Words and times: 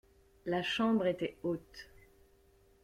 La 0.47 0.63
chambre 0.63 1.05
était 1.05 1.37
haute. 1.43 1.91